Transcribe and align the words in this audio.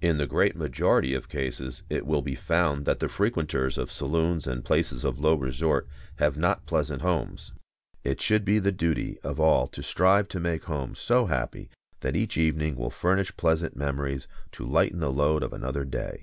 In 0.00 0.18
the 0.18 0.28
great 0.28 0.54
majority 0.54 1.14
of 1.14 1.28
cases 1.28 1.82
it 1.90 2.06
will 2.06 2.22
be 2.22 2.36
found 2.36 2.84
that 2.84 3.00
the 3.00 3.08
frequenters 3.08 3.76
of 3.76 3.90
saloons 3.90 4.46
and 4.46 4.64
places 4.64 5.04
of 5.04 5.18
low 5.18 5.34
resort 5.34 5.88
have 6.18 6.36
not 6.36 6.64
pleasant 6.64 7.02
homes. 7.02 7.52
It 8.04 8.20
should 8.20 8.44
be 8.44 8.60
the 8.60 8.70
duty 8.70 9.18
of 9.24 9.40
all 9.40 9.66
to 9.66 9.82
strive 9.82 10.28
to 10.28 10.38
make 10.38 10.66
home 10.66 10.94
so 10.94 11.26
happy 11.26 11.70
that 12.02 12.14
each 12.14 12.36
evening 12.38 12.76
will 12.76 12.90
furnish 12.90 13.36
pleasant 13.36 13.74
memories 13.74 14.28
to 14.52 14.64
lighten 14.64 15.00
the 15.00 15.10
load 15.10 15.42
of 15.42 15.52
another 15.52 15.84
day. 15.84 16.22